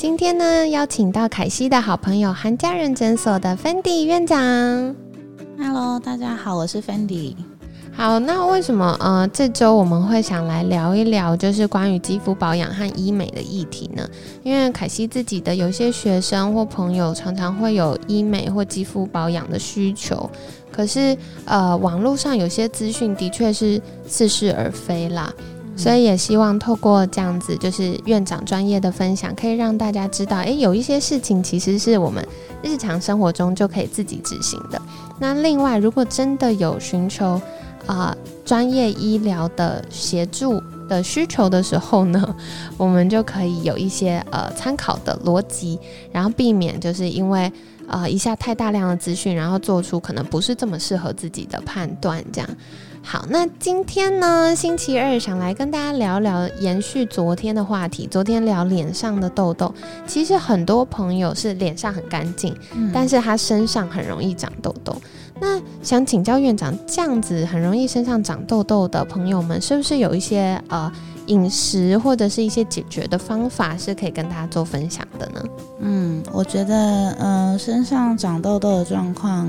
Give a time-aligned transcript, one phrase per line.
[0.00, 4.96] 今天呢，邀请到凯西的好朋友韩家人诊所的 Fendi 院长。
[5.58, 7.36] Hello，大家好，我是 Fendi。
[7.92, 14.08] 好，那为什么呃这周我们会想来聊一聊，就是关于肌肤保养和医美的议题呢？
[14.42, 20.30] 因为凯西自己的有些学生或朋友常常会有医美或肌肤保养的需求，
[20.72, 25.30] 可是呃网络上有些资讯的确是似是而非啦。
[25.80, 32.22] 所以也希望透过这样子，就是院长专业的分享，可以让大家知道，诶，有一些事情其实是我们
[32.62, 34.80] 日常生活中就可以自己执行的。
[35.18, 37.40] 那另外，如果真的有寻求
[37.86, 38.14] 啊
[38.44, 42.36] 专业医疗的协助的需求的时候呢，
[42.76, 45.78] 我们就可以有一些呃参考的逻辑，
[46.12, 47.50] 然后避免就是因为
[47.88, 52.50] 呃一下太大量的资讯，然后做出可能不是这么适合自己的判断，这样。
[53.02, 58.06] 好，那今天呢，星期二想来跟大家聊聊延续昨天的话题。
[58.06, 59.74] 昨天聊脸上的痘痘，
[60.06, 64.94] 其实很多朋友是脸上很干净，嗯但是他身上很容易长痘痘。
[65.40, 70.92] 那想请教院长，这样子很容易身上长痘痘的朋友们，是不是有一些呃
[71.30, 75.42] 饮食或者是一些解决的方法，是可以跟大家做分享的呢？
[75.78, 79.48] 嗯，我觉得，呃，身上长痘痘的状况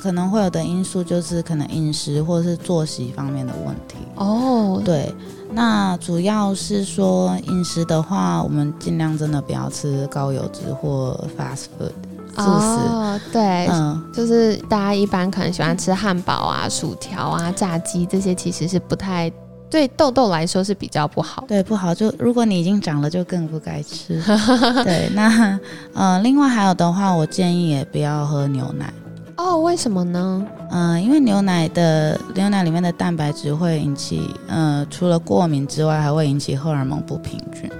[0.00, 3.96] 可能会有的因素就是可能饮食或是作息方面的问题。
[4.16, 5.14] 哦，对，
[5.52, 11.92] 那主要是说饮食的话，我们尽量真的不要吃高油脂或 fast food
[12.36, 12.78] 素食。
[12.88, 19.30] 哦，对，嗯，就是大家一般可能喜欢吃汉堡啊、薯条啊、炸鸡这些，其实是不太
[19.70, 21.44] 对痘痘来说是比较不好。
[21.46, 21.94] 对，不好。
[21.94, 24.20] 就如果你已经长了，就更不该吃。
[24.84, 25.58] 对，那
[25.94, 28.92] 呃，另外还有的话，我建议也不要喝牛奶。
[29.36, 30.44] 哦，为什么呢？
[30.70, 37.70] 嗯、因为牛奶的牛奶里面的蛋白质会引起，呃，除了过敏之外，还会引起荷尔蒙不平均，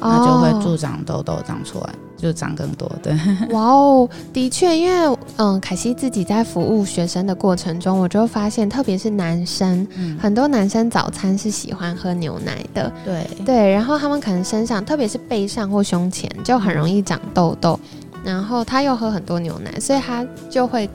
[0.00, 2.90] 那就会助长痘痘长出来，就长更多。
[3.02, 3.16] 对，
[3.50, 17.78] 哇哦，的确，因为嗯，凯西自己在服务学生的过程中，我就发现，特别是男生，嗯，很多男生早餐是喜欢喝牛奶的，对，对，然后他们可能身上，特别是背上或胸前，就很容易长痘痘，
[18.24, 20.90] 然后他又喝很多牛奶，所以他就会，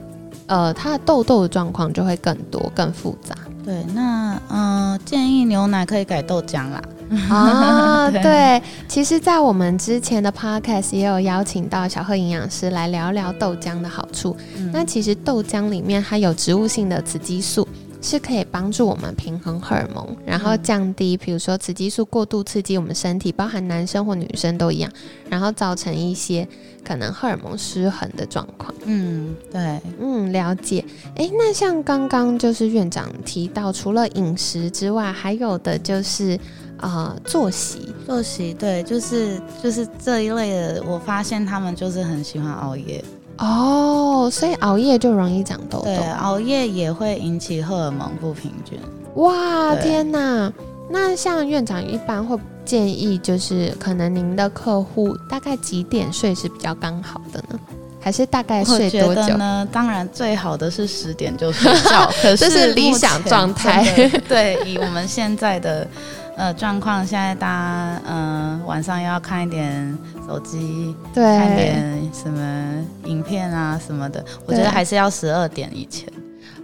[0.46, 3.34] 呃，他的痘痘的状况就会更多、更复杂。
[3.64, 3.82] 对。
[3.94, 6.82] 那嗯、呃建议牛奶可以改豆浆啦。
[7.30, 14.36] 啊， 对对，其实，在我们之前的 podcast 也有邀请到小贺营养师来聊聊豆浆的好处。
[14.56, 17.66] 嗯那其实豆浆里面它有植物性的雌激素，
[18.02, 24.90] 是可以帮助我们平衡荷尔蒙，然后降低，比如说雌激素过度刺激我们身体，包含男生或女生都一样，
[25.30, 26.46] 然后造成一些
[26.84, 28.74] 可能荷尔蒙失衡的状况。
[28.84, 30.84] 嗯，对，嗯，了解。
[31.14, 36.38] 诶，那像刚刚就是院长提到，除了饮食之外，还有的就是
[36.80, 37.94] 呃作息。
[38.06, 43.02] 作息对，就是就是这一类的，我发现他们就是很喜欢熬夜。
[43.38, 48.78] 哦，所以熬夜就容易长痘痘对，熬夜也会引起荷尔蒙不平均。
[49.16, 50.52] 哇，天哪！
[50.90, 57.58] 那像院长一般会建议，就是可能您的客户大概几点睡是比较刚好的呢？
[58.00, 59.36] 还是大概睡多久？
[59.36, 63.82] 呢，当然最好的是十点就睡觉， 可这是理想状态
[64.28, 65.88] 对，以我们现在的
[66.36, 76.08] 呃状况，现在大家嗯、呃晚上要看一点手机，看对，点什么影片啊什么的，我觉得还是要十二点以前。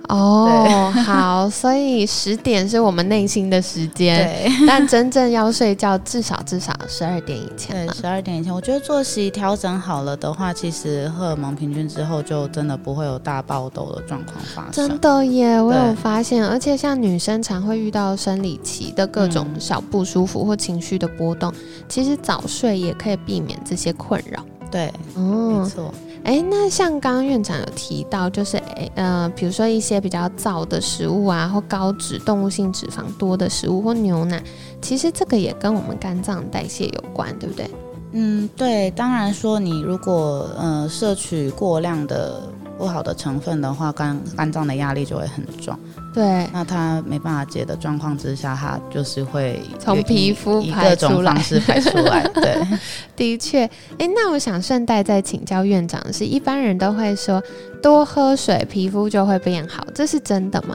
[0.09, 14.73] 哦，好，所以十点是我们内心的时间，但真正要睡觉至少至少十二点以前对，十二点以前，我觉得作息调整好了的话，其实荷尔蒙平均之后，就真的不会有大爆痘的状况发生。
[14.73, 21.53] 真的耶，我有发现，而且像女生常会遇到生理期的各种嗯小不舒服或情绪的波动，
[21.89, 24.45] 其实早睡也可以避免这些困扰。
[24.71, 25.93] 对，没哦，错。
[26.25, 34.43] 哎，那像刚刚院长有提到，就是哎呃，比如说一些比较燥的食物啊，或高脂动物性脂肪多的食物或牛奶，
[34.83, 37.71] 其实这个也跟我们肝脏代谢有关，对不对？
[38.13, 42.43] 嗯，对，当然说你如果呃摄取过量的
[42.81, 45.79] 不好的成分的话，肝肝脏的压力就会很重。
[46.15, 52.27] 对，那它没办法解的状况之下，它就是会从皮肤以各种方式排出来。
[52.33, 52.67] 对，
[53.15, 53.67] 的确。
[53.99, 57.43] 哎，那我想顺带再请教院长的是，一般人都会说
[57.83, 60.75] 多喝水皮肤就会变好，这是真的吗？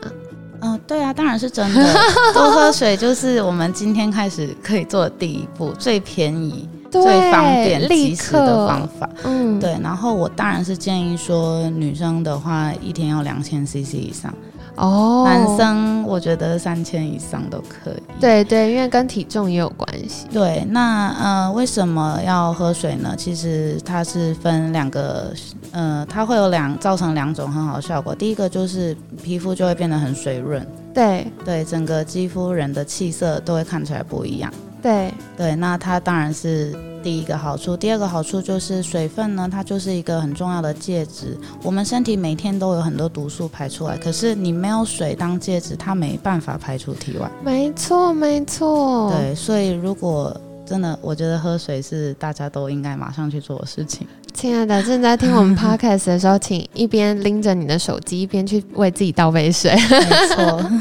[0.62, 1.94] 嗯，对啊，当然是真的。
[2.36, 6.70] 多喝水就是我们今天开始可以做的第一步，最便宜。
[7.02, 9.78] 最方便、及时的方法，嗯，对。
[9.82, 14.34] 然后我当然是建议说，女生的话一天要两千 CC 以上，
[14.76, 18.04] 哦，男生我觉得三千以上都可以。
[18.20, 20.28] 对对，因为跟体重也有关系。
[20.32, 23.14] 对，那呃，为什么要喝水呢？
[23.18, 25.34] 其实它是分两个，
[25.72, 28.16] 呃，它会有两造成两种很好的效果。
[28.16, 34.52] 第一个就是皮肤就会变得很水润，对对，整个肌肤人的气色都会看起来不一样。
[34.86, 36.72] 对对，那它当然是
[37.04, 37.76] 第一个好处。
[37.76, 41.36] 第二个好处就是水分呢，它就是一个很重要的介质。
[41.64, 47.28] 我们身体每天都有很多毒素排出来，可是你没有水当介质，它没办法排出体外。
[47.44, 49.12] 没错，没错。
[49.12, 54.06] 对，所以如果真的，我觉得喝水是大家都应该马上去做的事情。
[54.36, 59.74] 亲爱的，正在听我们 podcast 的时候，请一边拎着你的手机，一边去为自己倒杯水。
[59.74, 60.72] 没错。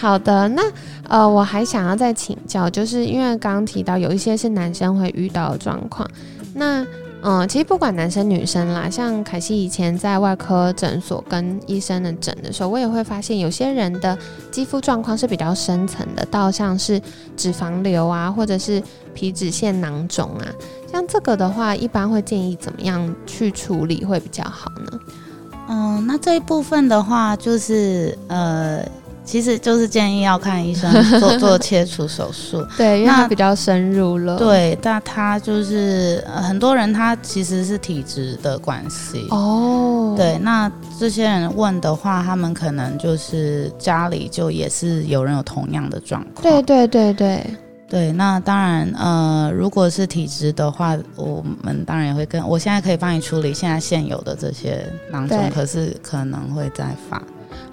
[0.00, 0.62] 好的，那
[1.10, 6.08] 呃，我还想要再请教，就是因为刚刚提到有一些是男生会遇到的状况，
[6.54, 6.82] 那
[7.22, 14.16] 嗯，其实不管男生女生啦，像凯西以前在外科诊所跟医生的诊的时候，我也会发现有些人的
[14.50, 16.98] 肌肤状况是比较深层的，到像是
[17.36, 18.82] 脂肪瘤啊，或者是
[19.12, 20.46] 皮脂腺囊肿啊，
[20.90, 25.00] 像这个的话，一般会建议怎么样去处理会比较好呢？
[25.68, 28.82] 嗯，那这一部分的话，就是呃。
[29.30, 30.90] 其实就是建议要看医生
[31.20, 34.36] 做做切除手术，对，因为比较深入了。
[34.36, 40.14] 对，但他就是很多人他其实是体质的关系哦。
[40.16, 40.68] 对，那
[40.98, 46.42] 这些人问的话，他们可能就是家里就也是有人有同样的状况。
[46.42, 47.46] 对对对对
[47.88, 57.22] 对，那当然呃，如果是体质的话，我们当然也会跟我现在可以帮你处理现在现有的这些囊肿，可是可能会再发。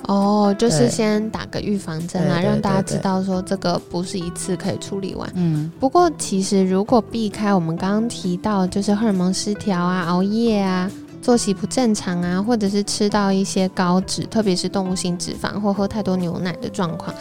[0.05, 5.29] 哦，就是先打个预防针啊，让大家知道说这个不是一次可以处理完。
[5.35, 10.89] 嗯，不过其实如果避开我们刚刚提到，就是荷尔蒙失调啊、熬夜啊、
[11.21, 17.13] 作息不正常啊，或者是吃到一些高脂，特别是动物性脂肪或喝太多牛奶的状况，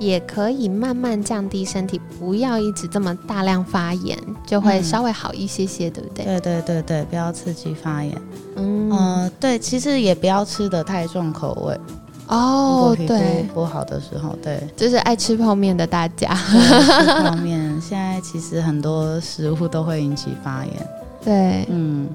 [0.00, 6.24] 也可以慢慢降低身体，不要一直这么大量发炎，就会稍微好一些些，对不对？
[6.24, 8.20] 对对对对，不要刺激发炎。
[8.56, 11.78] 嗯，对，其实也不要吃的太重口味。
[12.32, 16.34] 哦，对，不好的时候，对，就是爱吃泡面的大家。
[17.22, 20.74] 泡面现在其实很多食物都会引起发炎。
[21.22, 22.08] 对，嗯，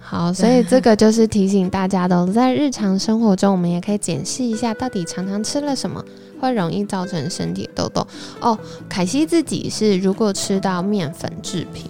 [0.00, 6.04] 好，所以这个就是提醒大家的，在日常生活中，我们也可以检视一下，到底常常吃了什么
[6.40, 8.04] 会容易造成身体痘痘。
[8.40, 8.58] 哦，
[8.88, 11.88] 凯西自己是如果吃到面粉制品。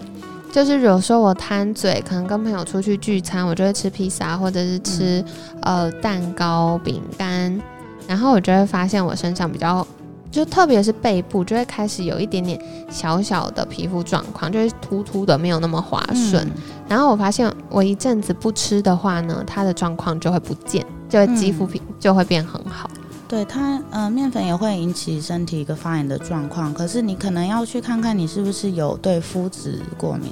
[0.53, 5.25] 就是有时候我贪嘴，可能跟朋友出去聚餐，我就会吃披萨或者是吃
[5.63, 7.59] 呃蛋糕、饼干，
[8.07, 9.85] 然后我就会发现我身上比较，
[10.31, 12.61] 就特别是背部就会开始有一点点
[12.91, 16.47] 小小的皮肤状况，就是突突的，没有那么滑顺。
[16.87, 22.91] 然后我发现我一阵子不吃的话呢，它的状况就会不见，就会肌肤皮就会变很好。
[23.33, 30.31] 对它，呃，面粉也会引起身体一个发炎的状况，可是你可能要去看看你是不是有对麸质过敏。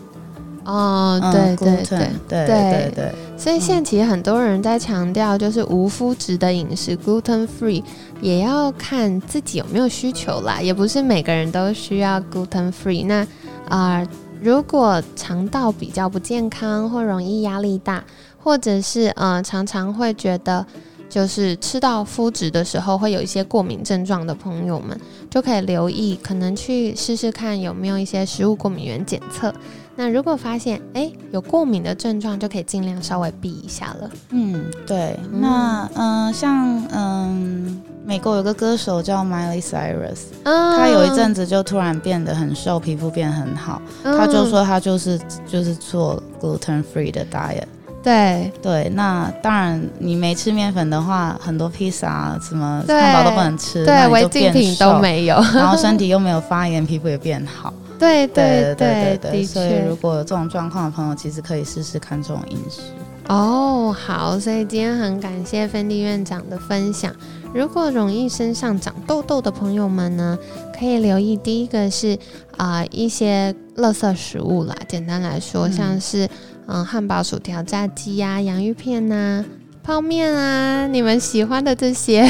[0.67, 7.82] 哦，对对对对对对，所以现在其实很多人在强调，就是无麸质的饮食，gluten free，
[8.20, 13.06] 也要看自己有没有需求啦，也不是每个人都需要 gluten free。
[13.06, 13.27] 那
[13.70, 14.06] 啊，
[14.43, 18.05] 如果肠道比较不健康，或容易压力大，
[18.36, 20.67] 或者是呃常常会觉得。
[21.10, 24.98] 就是吃到麸质的时候会有一些过敏症状的朋友们，
[25.29, 29.52] 就可以留意，可能去试试看有没有一些食物过敏原检测。
[29.96, 34.10] 那如果发现哎有过敏的症状，就可以尽量稍微避一下了。
[34.31, 35.19] 嗯，对。
[35.32, 43.82] 那嗯，像嗯，美国有个歌手叫 Miley Cyrus，他有一阵子就突然变得很瘦，皮肤变很好。
[44.02, 47.64] 他就说他就是就是做 gluten free 的 diet。
[48.03, 57.73] 对对，那当然，你没吃面粉的话，很多披萨、什么汉堡都不能吃，对，违禁品都没有，然后身体又没有发炎，皮肤也变好。
[58.01, 62.81] 对对对对对，所以如果有这种状况的朋友，其实可以试试看这种饮食。
[63.29, 67.15] 哦，好，所以今天很感谢芬迪院长的分享。
[67.53, 70.39] 如果容易身上长痘痘的朋友们呢，
[70.79, 72.19] 可以留意第一个是
[72.57, 76.27] 啊一些垃圾食物啦，简单来说，像是。
[76.72, 79.44] 嗯，汉堡、薯条、炸鸡呀、洋芋片呐，
[79.82, 82.24] 泡面啊，你们喜欢的这些，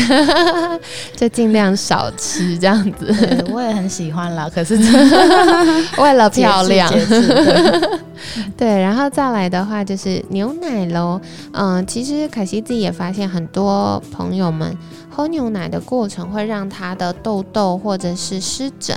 [1.14, 3.14] 就尽量少吃这样子。
[3.52, 4.76] 我也很喜欢啦，可是
[6.00, 6.90] 为了漂亮。
[8.56, 11.20] 对，然后再来的话就是牛奶喽。
[11.52, 14.74] 嗯，其实凯西自己也发现，很多朋友们
[15.10, 18.96] 喝牛奶的过程会让他的痘痘或者是湿疹，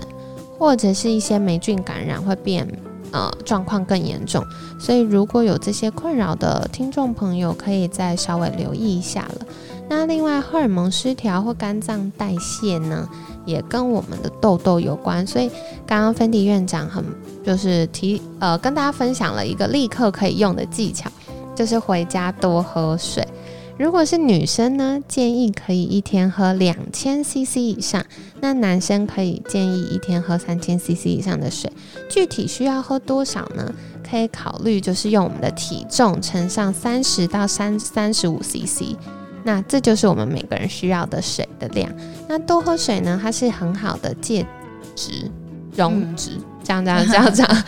[0.58, 2.66] 或者是一些霉菌感染会变。
[3.14, 4.44] 呃，状况更严重，
[4.80, 9.46] 所以如果有这些困扰的听众朋友，可以再稍微留意一下了。
[9.88, 13.08] 那另外，荷尔蒙失调或肝脏代谢呢，
[13.46, 15.26] 也跟我们的痘痘有关。
[15.28, 15.48] 所以
[15.86, 17.06] 刚刚芬迪院长很
[17.46, 21.08] 就是提呃，跟大家分享了一个立刻可以用的技巧，
[21.54, 23.24] 就是回家多喝水。
[23.78, 28.02] 如果是女生呢，建议可以一天喝两千 CC 以上；
[28.40, 31.72] 那男生可以建议一天喝三千 CC 以上的水。
[32.10, 33.74] 具体需要喝多少呢？
[34.08, 38.96] 可以考虑就是用我们的体重乘上三十到三三十五 CC，
[39.44, 41.92] 那这就是我们每个人需要的水的量。
[42.28, 44.46] 那多喝水呢，它是很好的介
[44.96, 45.32] 质
[45.76, 46.38] 溶脂。
[46.64, 47.64] 这样这样这样这样，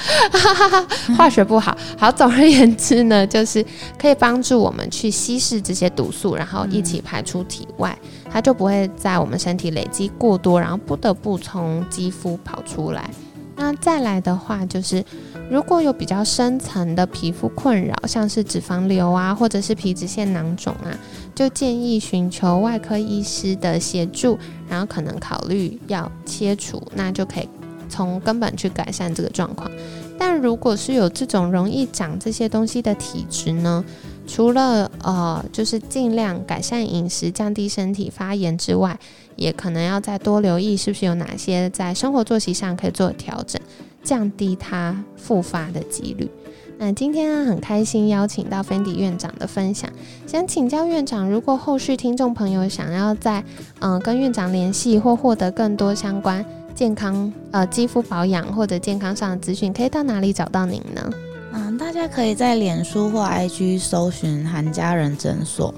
[1.18, 1.78] 化学不好。
[1.98, 3.64] 好，总而言之呢，就是
[4.00, 7.98] 可以帮助我们去稀释这些毒素，然后一起排出体外，
[8.32, 13.10] 它就不会在我们身体累积过多，然后不得不从肌肤跑出来。
[13.58, 15.02] 那再来的话，就是
[15.50, 20.92] 如果有比较深层的皮肤困扰，像是脂肪瘤啊，或者是皮脂腺囊肿啊，
[21.34, 24.38] 就建议寻求外科医师的协助，
[24.68, 27.48] 然后可能考虑要切除，那就可以。
[27.96, 29.72] 从根本去改善这个状况，
[30.18, 33.86] 但如果是有这种容易长这些东西的体质呢？
[34.28, 39.00] 除了呃，就是尽量改善饮食，降低身体发炎之外，
[39.36, 43.62] 也可能要再多留意是不是有哪些在生活作息上可以做调整，
[44.04, 46.30] 降低它复发的几率。
[46.78, 49.90] 那今天呢，很开心邀请到芬迪院长的分享，
[50.26, 53.44] 想请教院长，如果后续听众朋友想要在
[53.80, 56.44] 嗯跟院长联系或获得更多相关。
[56.76, 61.10] 健康呃，肌肤保养或者健康上的资讯，可以到哪里找到您呢？
[61.54, 65.74] 嗯，大家可以在脸书或 IG 搜寻韩家人诊所。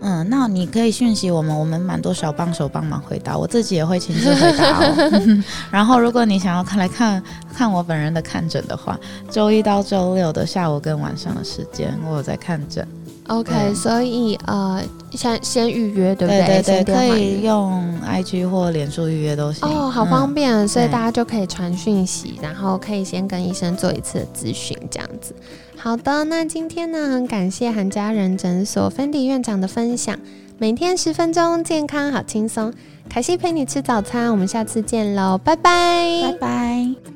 [0.00, 5.42] 嗯，那你可以讯息我们，我们蛮多小帮手帮忙回答，我自己也会亲自回答哦。
[5.72, 7.20] 然后，如果你想要看来看
[7.52, 8.96] 看我本人的看诊的话，
[9.28, 12.86] 周一到周六的下午跟晚上的时间，我有在看诊。
[13.28, 16.62] OK，所以呃，先先预约，对不对？
[16.62, 19.68] 对对对，可以用 IG 或脸书预约都行。
[19.68, 25.34] 哦，好方便，所以大家就可以传讯息，然后可以先跟医生做一次咨询，这样子。
[25.76, 30.16] 好的，那今天呢，很感谢韩家人诊所芬迪院长的分享，
[30.58, 32.72] 每天十分钟，健康好轻松。
[33.08, 37.15] 凯西陪你吃早餐，我们下次见喽，拜拜，拜拜。